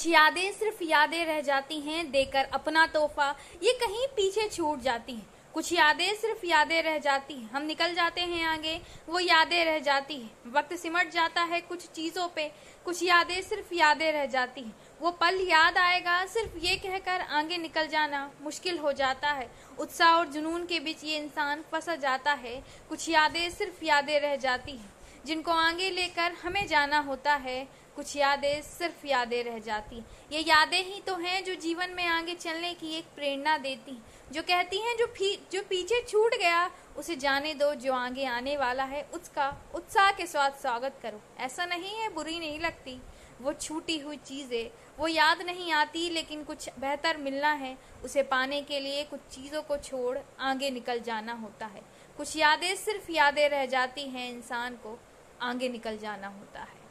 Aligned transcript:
कुछ 0.00 0.08
यादें 0.08 0.52
सिर्फ़ 0.52 0.82
यादें 0.82 1.26
रह 1.26 1.40
जाती 1.40 1.80
हैं 1.80 2.10
देकर 2.10 2.44
अपना 2.44 2.86
तोहफा, 2.86 3.36
ये 3.62 3.72
कहीं 3.72 4.06
पीछे 4.06 4.48
छूट 4.48 4.80
जाती 4.80 5.12
हैं। 5.12 5.26
कुछ 5.54 5.72
यादें 5.72 6.14
सिर्फ़ 6.14 6.46
यादें 6.46 6.82
रह 6.82 6.98
जाती 6.98 7.34
हैं। 7.34 7.50
हम 7.50 7.62
निकल 7.62 7.94
जाते 7.94 8.20
हैं 8.20 8.46
आगे, 8.46 8.80
वो 9.08 9.20
यादें 9.20 9.64
रह 9.64 9.78
जाती 9.78 10.16
हैं। 10.16 10.52
वक्त 10.52 10.74
सिमट 10.74 11.10
जाता 11.10 11.42
है 11.42 11.60
कुछ 11.60 11.86
चीज़ों 11.86 12.28
पे, 12.28 12.52
कुछ 12.84 13.02
यादें 13.02 13.42
सिर्फ़ 13.42 13.74
यादें 13.74 14.12
रह 14.12 14.26
जाती 14.26 14.60
हैं। 14.60 14.76
वो 15.00 15.10
पल 15.10 15.40
याद 15.40 15.78
आएगा, 15.78 16.26
सिर्फ़ 16.26 16.56
ये 16.56 16.76
कहकर 16.76 17.20
आगे 17.20 17.56
निकल 17.56 17.86
जाना 17.86 18.30
मुश्किल 18.42 18.78
हो 18.78 18.92
जाता 18.92 19.32
है। 19.32 19.50
उत्साह 19.78 20.08
और 20.08 20.26
जुनून 20.26 20.66
के 20.66 20.80
बीच 20.80 21.04
ये 21.04 21.16
इंसान 21.16 21.64
फंसा 21.72 21.94
जाता 21.94 22.32
है। 22.32 22.64
कुछ 22.88 23.08
यादें 23.08 23.50
सिर्फ़ 23.50 23.84
यादें 23.84 24.20
रह 24.20 24.36
जाती 24.36 24.72
हैं। 24.72 24.92
जिनको 25.26 25.52
आगे 25.52 25.90
लेकर 25.90 26.32
हमें 26.44 26.66
जाना 26.66 26.98
होता 26.98 27.34
है 27.34 27.68
कुछ 28.00 28.16
यादें 28.16 28.62
सिर्फ़ 28.62 29.06
यादें 29.06 29.44
रह 29.44 29.58
जाती 29.58 29.96
ये 30.32 30.40
यादें 30.40 30.84
ही 30.84 31.00
तो 31.00 31.16
हैं 31.16 31.44
जो 31.44 31.54
जीवन 31.54 31.90
में 31.90 32.06
आगे 32.06 32.34
चलने 32.34 32.74
की 32.74 32.94
एक 32.94 33.04
प्रेरणा 33.04 33.58
देती 33.58 34.02
जो 34.32 34.42
कहती 34.42 34.78
हैं, 34.78 34.96
जो 34.96 35.06
जो 35.52 35.62
पीछे 35.62 36.00
छूट 36.08 36.34
गया, 36.34 36.70
उसे 36.96 37.16
जाने 37.16 37.54
दो, 37.54 37.74
जो 37.74 37.92
आगे 37.92 38.24
आने 38.24 38.56
वाला 38.56 38.84
है, 38.84 39.02
उसका 39.02 39.62
उत्साह 39.74 40.10
के 40.12 40.26
साथ 40.26 40.50
स्वागत 40.50 40.98
करो। 41.02 41.20
ऐसा 41.38 41.66
नहीं 41.66 41.94
है, 41.94 42.14
बुरी 42.14 42.38
नहीं 42.38 42.60
लगती। 42.60 43.02
वो 43.40 43.52
छूटी 43.52 43.98
हुई 43.98 44.16
चीज़ें, 44.16 44.70
वो 44.98 45.08
याद 45.08 45.42
नहीं 45.42 45.72
आती, 45.72 46.10
लेकिन 46.10 46.44
कुछ 46.44 46.68
बेहतर 46.78 47.16
मिलना 47.16 47.52
है। 47.52 47.78
उसे 48.04 48.22
पाने 48.22 48.62
के 48.62 48.80
लिए 48.80 49.04
कुछ 49.04 49.20
चीज़ों 49.20 49.62
को 49.62 49.76
छोड़ 49.76 50.18
आगे 50.40 50.70
निकल 50.70 51.00
जाना 51.00 51.32
होता 51.32 51.66
है। 51.66 51.82
कुछ 52.16 52.36
यादें 52.36 52.76
सिर्फ़ 52.76 53.10
यादें 53.10 53.48
रह 53.48 53.66
जाती 53.66 54.08
हैं, 54.08 54.30
इंसान 54.30 54.74
को 54.74 54.98
आगे 55.42 55.68
निकल 55.68 55.98
जाना 55.98 56.28
होता 56.28 56.60
है। 56.60 56.89